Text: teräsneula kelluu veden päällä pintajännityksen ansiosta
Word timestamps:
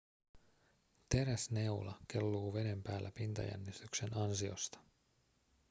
teräsneula 1.09 1.97
kelluu 2.07 2.53
veden 2.53 2.83
päällä 2.83 3.11
pintajännityksen 3.11 4.17
ansiosta 4.17 4.79